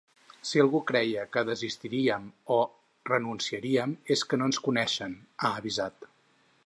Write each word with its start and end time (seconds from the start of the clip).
Si 0.51 0.61
algú 0.61 0.79
creia 0.91 1.25
que 1.35 1.43
desistiríem 1.49 2.25
o 2.55 2.57
renunciaríem 3.11 3.93
és 4.17 4.25
que 4.31 4.41
no 4.41 4.49
ens 4.53 4.63
coneixen, 4.69 5.15
ha 5.49 5.55
avisat. 5.63 6.13